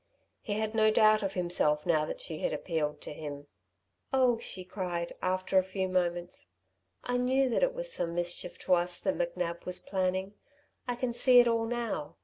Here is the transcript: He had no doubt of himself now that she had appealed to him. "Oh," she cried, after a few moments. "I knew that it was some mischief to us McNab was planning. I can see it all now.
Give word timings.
He 0.41 0.53
had 0.53 0.73
no 0.73 0.89
doubt 0.89 1.21
of 1.21 1.33
himself 1.35 1.85
now 1.85 2.05
that 2.07 2.19
she 2.19 2.39
had 2.39 2.53
appealed 2.53 3.01
to 3.01 3.13
him. 3.13 3.45
"Oh," 4.11 4.39
she 4.39 4.63
cried, 4.65 5.13
after 5.21 5.59
a 5.59 5.63
few 5.63 5.87
moments. 5.87 6.47
"I 7.03 7.17
knew 7.17 7.49
that 7.49 7.61
it 7.61 7.75
was 7.75 7.93
some 7.93 8.15
mischief 8.15 8.57
to 8.65 8.73
us 8.73 8.99
McNab 9.01 9.63
was 9.63 9.79
planning. 9.79 10.33
I 10.87 10.95
can 10.95 11.13
see 11.13 11.39
it 11.39 11.47
all 11.47 11.65
now. 11.67 12.15